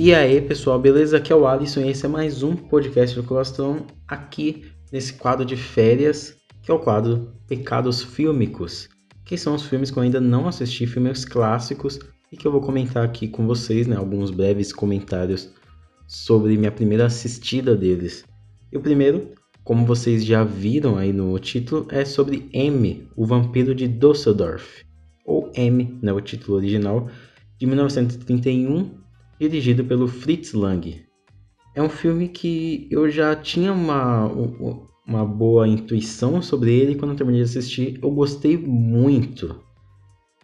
E 0.00 0.14
aí, 0.14 0.40
pessoal, 0.40 0.78
beleza? 0.78 1.16
Aqui 1.16 1.32
é 1.32 1.34
o 1.34 1.44
Alisson 1.44 1.80
e 1.80 1.88
esse 1.88 2.06
é 2.06 2.08
mais 2.08 2.44
um 2.44 2.54
podcast 2.54 3.16
do 3.16 3.24
Colostrão 3.24 3.84
aqui 4.06 4.66
nesse 4.92 5.14
quadro 5.14 5.44
de 5.44 5.56
férias, 5.56 6.36
que 6.62 6.70
é 6.70 6.74
o 6.74 6.78
quadro 6.78 7.32
Pecados 7.48 8.00
Fílmicos, 8.00 8.88
que 9.24 9.36
são 9.36 9.56
os 9.56 9.64
filmes 9.64 9.90
que 9.90 9.98
eu 9.98 10.04
ainda 10.04 10.20
não 10.20 10.46
assisti, 10.46 10.86
filmes 10.86 11.24
clássicos, 11.24 11.98
e 12.30 12.36
que 12.36 12.46
eu 12.46 12.52
vou 12.52 12.60
comentar 12.60 13.04
aqui 13.04 13.26
com 13.26 13.44
vocês, 13.44 13.88
né? 13.88 13.96
Alguns 13.96 14.30
breves 14.30 14.72
comentários 14.72 15.52
sobre 16.06 16.56
minha 16.56 16.70
primeira 16.70 17.06
assistida 17.06 17.74
deles. 17.74 18.24
E 18.72 18.76
o 18.76 18.80
primeiro, 18.80 19.32
como 19.64 19.84
vocês 19.84 20.24
já 20.24 20.44
viram 20.44 20.96
aí 20.96 21.12
no 21.12 21.36
título, 21.40 21.88
é 21.90 22.04
sobre 22.04 22.48
M, 22.52 23.08
o 23.16 23.26
Vampiro 23.26 23.74
de 23.74 23.88
Düsseldorf, 23.88 24.84
ou 25.26 25.50
M, 25.56 25.98
né, 26.00 26.12
o 26.12 26.20
título 26.20 26.56
original, 26.56 27.10
de 27.58 27.66
1931 27.66 29.07
dirigido 29.38 29.84
pelo 29.84 30.08
Fritz 30.08 30.52
Lang. 30.52 31.00
É 31.74 31.82
um 31.82 31.88
filme 31.88 32.28
que 32.28 32.88
eu 32.90 33.08
já 33.08 33.36
tinha 33.36 33.72
uma, 33.72 34.24
uma 35.06 35.24
boa 35.24 35.68
intuição 35.68 36.42
sobre 36.42 36.72
ele 36.72 36.96
quando 36.96 37.12
eu 37.12 37.16
terminei 37.16 37.42
de 37.42 37.48
assistir. 37.48 37.98
Eu 38.02 38.10
gostei 38.10 38.56
muito. 38.56 39.62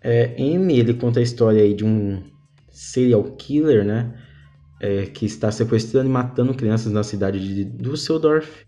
É, 0.00 0.40
M, 0.40 0.78
ele 0.78 0.94
conta 0.94 1.18
a 1.18 1.22
história 1.22 1.74
de 1.74 1.84
um 1.84 2.22
serial 2.70 3.24
killer, 3.36 3.84
né? 3.84 4.14
É, 4.80 5.06
que 5.06 5.24
está 5.24 5.50
sequestrando 5.50 6.08
e 6.08 6.12
matando 6.12 6.54
crianças 6.54 6.92
na 6.92 7.02
cidade 7.02 7.40
de 7.40 7.64
Düsseldorf. 7.64 8.64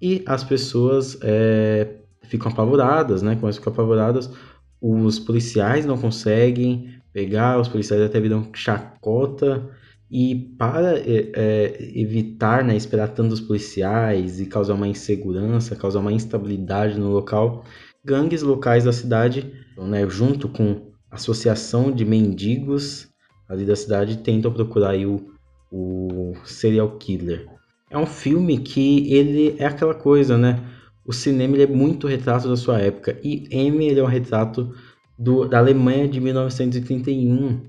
E 0.00 0.22
as 0.26 0.44
pessoas 0.44 1.18
é, 1.22 1.96
ficam 2.24 2.52
apavoradas, 2.52 3.22
né? 3.22 3.36
Começam 3.36 3.58
a 3.58 3.62
ficar 3.62 3.70
apavoradas. 3.70 4.30
Os 4.80 5.18
policiais 5.18 5.86
não 5.86 5.96
conseguem 5.96 7.00
pegar, 7.16 7.58
os 7.58 7.66
policiais 7.66 8.02
até 8.02 8.20
viram 8.20 8.50
chacota. 8.52 9.70
E 10.10 10.34
para 10.58 10.98
é, 10.98 11.30
é, 11.34 11.98
evitar 11.98 12.62
né, 12.62 12.76
esperar 12.76 13.08
tanto 13.08 13.32
os 13.32 13.40
policiais 13.40 14.38
e 14.38 14.44
causar 14.44 14.74
uma 14.74 14.86
insegurança, 14.86 15.74
causar 15.74 16.00
uma 16.00 16.12
instabilidade 16.12 17.00
no 17.00 17.08
local, 17.08 17.64
gangues 18.04 18.42
locais 18.42 18.84
da 18.84 18.92
cidade, 18.92 19.50
né, 19.78 20.06
junto 20.08 20.46
com 20.46 20.92
a 21.10 21.16
associação 21.16 21.90
de 21.90 22.04
mendigos 22.04 23.08
ali 23.48 23.64
da 23.64 23.74
cidade, 23.74 24.18
tentam 24.18 24.52
procurar 24.52 24.94
o, 24.98 25.32
o 25.72 26.34
serial 26.44 26.98
killer. 26.98 27.48
É 27.90 27.96
um 27.96 28.06
filme 28.06 28.58
que 28.58 29.12
ele 29.12 29.56
é 29.58 29.64
aquela 29.64 29.94
coisa, 29.94 30.36
né? 30.36 30.62
O 31.04 31.12
cinema 31.12 31.56
é 31.56 31.66
muito 31.66 32.06
retrato 32.06 32.48
da 32.48 32.56
sua 32.56 32.80
época 32.80 33.18
e 33.22 33.48
M 33.50 33.96
é 33.96 34.02
um 34.02 34.06
retrato 34.06 34.74
do, 35.18 35.46
da 35.46 35.58
Alemanha 35.58 36.08
de 36.08 36.20
1931, 36.20 37.60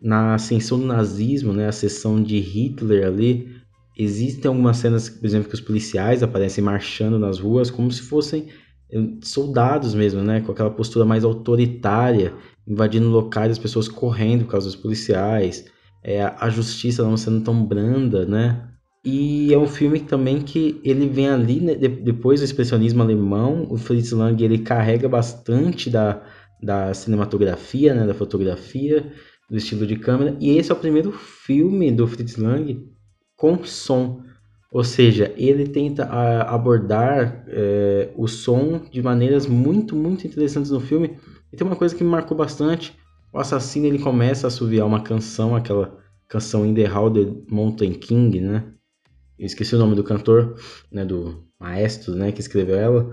na 0.00 0.34
ascensão 0.34 0.78
do 0.78 0.86
nazismo, 0.86 1.52
né, 1.52 1.68
a 1.68 1.72
sessão 1.72 2.22
de 2.22 2.38
Hitler 2.38 3.06
ali, 3.06 3.56
existem 3.96 4.48
algumas 4.48 4.78
cenas, 4.78 5.08
por 5.08 5.26
exemplo, 5.26 5.48
que 5.48 5.54
os 5.54 5.60
policiais 5.60 6.22
aparecem 6.22 6.64
marchando 6.64 7.18
nas 7.18 7.38
ruas 7.38 7.70
como 7.70 7.90
se 7.90 8.02
fossem 8.02 8.46
eh, 8.90 8.98
soldados 9.22 9.94
mesmo, 9.94 10.22
né, 10.22 10.40
com 10.40 10.52
aquela 10.52 10.70
postura 10.70 11.04
mais 11.04 11.24
autoritária, 11.24 12.34
invadindo 12.66 13.08
locais, 13.08 13.52
as 13.52 13.58
pessoas 13.58 13.88
correndo 13.88 14.44
por 14.44 14.52
causa 14.52 14.66
dos 14.66 14.76
policiais, 14.76 15.66
é, 16.02 16.22
a 16.22 16.48
justiça 16.48 17.02
não 17.02 17.16
sendo 17.16 17.42
tão 17.42 17.64
branda, 17.64 18.24
né, 18.24 18.66
e 19.04 19.52
é 19.52 19.58
um 19.58 19.66
filme 19.66 20.00
também 20.00 20.40
que 20.40 20.80
ele 20.84 21.08
vem 21.08 21.28
ali, 21.28 21.60
né, 21.60 21.74
depois 21.74 22.40
do 22.40 22.44
expressionismo 22.44 23.02
alemão, 23.02 23.66
o 23.70 23.76
Fritz 23.76 24.12
Lang 24.12 24.42
ele 24.42 24.58
carrega 24.58 25.08
bastante 25.08 25.88
da, 25.88 26.22
da 26.62 26.92
cinematografia, 26.94 27.94
né, 27.94 28.06
da 28.06 28.14
fotografia, 28.14 29.12
do 29.48 29.56
estilo 29.56 29.86
de 29.86 29.96
câmera. 29.96 30.36
E 30.40 30.56
esse 30.56 30.70
é 30.70 30.74
o 30.74 30.78
primeiro 30.78 31.12
filme 31.12 31.90
do 31.90 32.06
Fritz 32.06 32.36
Lang 32.36 32.86
com 33.36 33.64
som. 33.64 34.22
Ou 34.72 34.84
seja, 34.84 35.34
ele 35.36 35.66
tenta 35.66 36.04
a, 36.04 36.54
abordar 36.54 37.44
é, 37.48 38.10
o 38.16 38.28
som 38.28 38.80
de 38.90 39.02
maneiras 39.02 39.46
muito, 39.46 39.96
muito 39.96 40.26
interessantes 40.26 40.70
no 40.70 40.80
filme. 40.80 41.16
E 41.52 41.56
tem 41.56 41.66
uma 41.66 41.74
coisa 41.74 41.94
que 41.94 42.04
me 42.04 42.10
marcou 42.10 42.36
bastante. 42.36 42.96
O 43.32 43.38
assassino 43.38 43.86
ele 43.86 43.98
começa 43.98 44.46
a 44.46 44.48
assoviar 44.48 44.86
uma 44.86 45.02
canção, 45.02 45.56
aquela 45.56 45.98
canção 46.28 46.64
In 46.64 46.74
the 46.74 46.84
Hall 46.84 47.10
the 47.10 47.26
Mountain 47.48 47.94
King, 47.94 48.40
né? 48.40 48.64
Eu 49.36 49.46
esqueci 49.46 49.74
o 49.74 49.78
nome 49.78 49.96
do 49.96 50.04
cantor, 50.04 50.56
né, 50.92 51.04
do 51.04 51.42
maestro, 51.58 52.14
né, 52.14 52.30
que 52.30 52.40
escreveu 52.40 52.76
ela. 52.76 53.10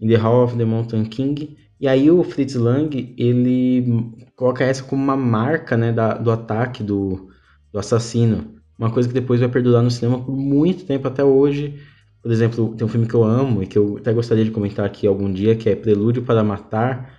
In 0.00 0.08
the 0.08 0.16
Hall 0.16 0.44
of 0.44 0.56
the 0.56 0.64
Mountain 0.64 1.06
King. 1.06 1.56
E 1.82 1.88
aí 1.88 2.08
o 2.12 2.22
Fritz 2.22 2.54
Lang, 2.54 3.12
ele 3.18 4.14
coloca 4.36 4.62
essa 4.62 4.84
como 4.84 5.02
uma 5.02 5.16
marca, 5.16 5.76
né, 5.76 5.90
da, 5.90 6.14
do 6.14 6.30
ataque 6.30 6.80
do, 6.80 7.28
do 7.72 7.78
assassino. 7.80 8.54
Uma 8.78 8.92
coisa 8.92 9.08
que 9.08 9.14
depois 9.14 9.40
vai 9.40 9.48
perdurar 9.48 9.82
no 9.82 9.90
cinema 9.90 10.24
por 10.24 10.36
muito 10.36 10.84
tempo 10.84 11.08
até 11.08 11.24
hoje. 11.24 11.74
Por 12.22 12.30
exemplo, 12.30 12.76
tem 12.76 12.86
um 12.86 12.88
filme 12.88 13.08
que 13.08 13.14
eu 13.14 13.24
amo 13.24 13.64
e 13.64 13.66
que 13.66 13.76
eu 13.76 13.96
até 13.96 14.12
gostaria 14.12 14.44
de 14.44 14.52
comentar 14.52 14.86
aqui 14.86 15.08
algum 15.08 15.32
dia, 15.32 15.56
que 15.56 15.68
é 15.68 15.74
Prelúdio 15.74 16.22
para 16.22 16.44
Matar. 16.44 17.18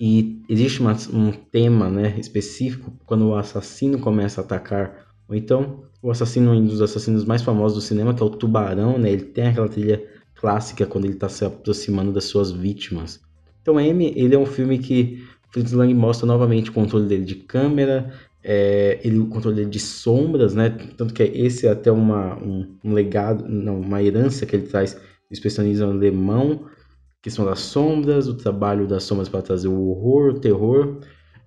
E 0.00 0.40
existe 0.48 0.80
uma, 0.80 0.96
um 1.12 1.32
tema 1.32 1.90
né, 1.90 2.14
específico 2.16 2.92
quando 3.04 3.26
o 3.26 3.34
assassino 3.34 3.98
começa 3.98 4.40
a 4.40 4.44
atacar. 4.44 5.04
Ou 5.28 5.34
então, 5.34 5.82
o 6.00 6.12
assassino, 6.12 6.52
um 6.52 6.64
dos 6.64 6.80
assassinos 6.80 7.24
mais 7.24 7.42
famosos 7.42 7.76
do 7.76 7.84
cinema, 7.84 8.14
que 8.14 8.22
é 8.22 8.26
o 8.26 8.30
Tubarão, 8.30 8.98
né? 8.98 9.10
Ele 9.10 9.24
tem 9.24 9.48
aquela 9.48 9.68
trilha 9.68 10.00
clássica 10.36 10.86
quando 10.86 11.06
ele 11.06 11.14
está 11.14 11.28
se 11.28 11.44
aproximando 11.44 12.12
das 12.12 12.26
suas 12.26 12.52
vítimas. 12.52 13.25
Então, 13.66 13.80
M, 13.80 14.12
ele 14.14 14.32
é 14.32 14.38
um 14.38 14.46
filme 14.46 14.78
que 14.78 15.26
Fritz 15.50 15.72
Lang 15.72 15.92
mostra 15.92 16.24
novamente 16.24 16.70
o 16.70 16.72
controle 16.72 17.08
dele 17.08 17.24
de 17.24 17.34
câmera, 17.34 18.12
é, 18.40 19.00
ele, 19.02 19.18
o 19.18 19.26
controle 19.26 19.56
dele 19.56 19.70
de 19.70 19.80
sombras, 19.80 20.54
né? 20.54 20.70
Tanto 20.96 21.12
que 21.12 21.24
esse 21.24 21.66
é 21.66 21.72
até 21.72 21.90
uma, 21.90 22.36
um, 22.36 22.76
um 22.84 22.92
legado, 22.92 23.44
não, 23.48 23.80
uma 23.80 24.00
herança 24.00 24.46
que 24.46 24.54
ele 24.54 24.68
traz 24.68 24.94
do 24.94 25.32
expressionismo 25.32 25.90
alemão, 25.90 26.66
que 27.20 27.28
são 27.28 27.44
das 27.44 27.58
sombras, 27.58 28.28
o 28.28 28.34
trabalho 28.34 28.86
das 28.86 29.02
sombras 29.02 29.28
para 29.28 29.42
trazer 29.42 29.66
o 29.66 29.88
horror, 29.88 30.34
o 30.34 30.38
terror, 30.38 31.00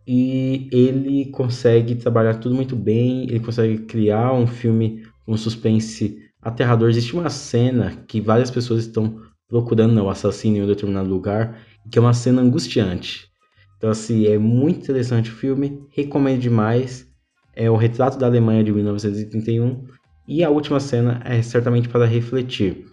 e 0.06 0.68
ele 0.74 1.28
consegue 1.28 1.96
trabalhar 1.96 2.34
tudo 2.34 2.53
muito 2.53 2.75
bem, 2.75 3.29
ele 3.29 3.40
consegue 3.40 3.78
criar 3.85 4.34
um 4.34 4.46
filme 4.46 5.03
um 5.25 5.38
suspense 5.38 6.22
aterrador. 6.41 6.90
Existe 6.90 7.13
uma 7.13 7.29
cena 7.29 8.03
que 8.06 8.19
várias 8.19 8.52
pessoas 8.52 8.81
estão 8.81 9.22
procurando 9.47 10.03
o 10.03 10.09
assassino 10.09 10.58
em 10.58 10.63
um 10.63 10.68
determinado 10.68 11.09
lugar 11.09 11.58
que 11.91 11.97
é 11.97 12.01
uma 12.01 12.13
cena 12.13 12.41
angustiante. 12.41 13.29
Então, 13.78 13.90
assim, 13.90 14.25
é 14.28 14.38
muito 14.38 14.81
interessante 14.81 15.31
o 15.31 15.34
filme, 15.34 15.81
recomendo 15.91 16.41
demais. 16.41 17.07
É 17.56 17.69
o 17.69 17.75
retrato 17.75 18.17
da 18.17 18.28
Alemanha 18.28 18.63
de 18.63 18.72
1931 18.72 19.85
e 20.28 20.44
a 20.44 20.50
última 20.50 20.79
cena 20.79 21.22
é 21.25 21.41
certamente 21.41 21.90
para 21.90 22.06
refletir. 22.06 22.85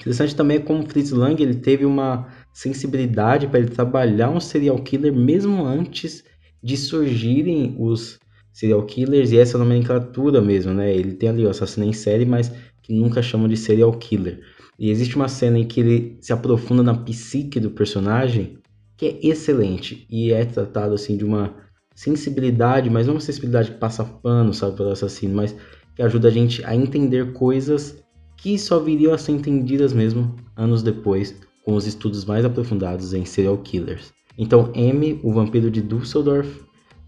Interessante 0.00 0.34
também 0.34 0.56
é 0.56 0.60
como 0.60 0.88
Fritz 0.88 1.10
Lang 1.10 1.40
ele 1.40 1.56
teve 1.56 1.84
uma 1.84 2.26
sensibilidade 2.52 3.46
para 3.46 3.60
ele 3.60 3.68
trabalhar 3.68 4.30
um 4.30 4.40
serial 4.40 4.78
killer 4.78 5.12
mesmo 5.12 5.64
antes 5.64 6.24
de 6.62 6.76
surgirem 6.76 7.76
os 7.78 8.18
serial 8.52 8.82
killers 8.84 9.32
e 9.32 9.38
essa 9.38 9.58
nomenclatura 9.58 10.40
mesmo, 10.40 10.72
né? 10.72 10.94
Ele 10.94 11.12
tem 11.12 11.28
ali 11.28 11.46
o 11.46 11.50
assassino 11.50 11.86
em 11.86 11.92
série, 11.92 12.24
mas 12.24 12.52
que 12.82 12.92
nunca 12.92 13.22
chamam 13.22 13.48
de 13.48 13.56
serial 13.56 13.92
killer. 13.92 14.40
E 14.78 14.90
existe 14.90 15.16
uma 15.16 15.28
cena 15.28 15.58
em 15.58 15.66
que 15.66 15.80
ele 15.80 16.18
se 16.20 16.32
aprofunda 16.32 16.82
na 16.82 16.94
psique 16.94 17.60
do 17.60 17.70
personagem 17.70 18.58
que 18.96 19.06
é 19.06 19.26
excelente 19.26 20.06
e 20.08 20.32
é 20.32 20.44
tratado 20.44 20.94
assim 20.94 21.16
de 21.16 21.24
uma 21.24 21.54
sensibilidade, 21.94 22.88
mas 22.88 23.06
não 23.06 23.14
uma 23.14 23.20
sensibilidade 23.20 23.72
que 23.72 23.78
passa 23.78 24.04
pano, 24.04 24.54
sabe, 24.54 24.76
pelo 24.76 24.90
assassino, 24.90 25.34
mas 25.34 25.54
que 25.94 26.02
ajuda 26.02 26.28
a 26.28 26.30
gente 26.30 26.64
a 26.64 26.74
entender 26.74 27.32
coisas 27.32 28.02
que 28.36 28.58
só 28.58 28.78
viriam 28.78 29.12
a 29.12 29.18
ser 29.18 29.32
entendidas 29.32 29.92
mesmo 29.92 30.34
anos 30.56 30.82
depois 30.82 31.34
com 31.64 31.74
os 31.74 31.86
estudos 31.86 32.24
mais 32.24 32.44
aprofundados 32.44 33.12
em 33.12 33.24
serial 33.24 33.58
killers. 33.58 34.12
Então, 34.36 34.72
M, 34.74 35.20
o 35.22 35.32
Vampiro 35.32 35.70
de 35.70 35.80
Düsseldorf, 35.80 36.48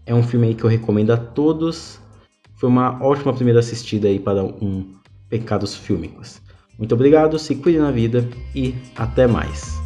é 0.05 0.13
um 0.13 0.23
filme 0.23 0.53
que 0.53 0.63
eu 0.63 0.69
recomendo 0.69 1.11
a 1.11 1.17
todos. 1.17 1.99
Foi 2.55 2.69
uma 2.69 3.03
ótima 3.03 3.33
primeira 3.33 3.59
assistida 3.59 4.07
aí 4.07 4.19
para 4.19 4.43
um 4.43 4.93
Pecados 5.27 5.75
Fílmicos. 5.75 6.41
Muito 6.77 6.93
obrigado, 6.93 7.39
se 7.39 7.55
cuide 7.55 7.79
na 7.79 7.91
vida 7.91 8.27
e 8.53 8.75
até 8.95 9.27
mais. 9.27 9.84